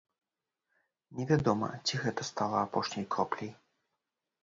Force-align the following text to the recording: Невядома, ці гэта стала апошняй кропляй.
Невядома, 1.19 1.69
ці 1.85 2.01
гэта 2.07 2.21
стала 2.31 2.57
апошняй 2.65 3.09
кропляй. 3.17 3.57